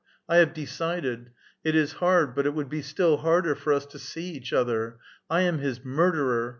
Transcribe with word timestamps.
I 0.27 0.37
have 0.37 0.55
decided. 0.55 1.29
It 1.63 1.75
is 1.75 1.91
hard, 1.93 2.33
but 2.33 2.47
it 2.47 2.55
would 2.55 2.69
be 2.69 2.81
still 2.81 3.17
harder 3.17 3.53
for 3.53 3.71
us 3.71 3.85
to 3.85 3.99
see 3.99 4.31
each 4.31 4.51
other. 4.51 4.97
I 5.29 5.41
am 5.41 5.59
his 5.59 5.85
murderer. 5.85 6.49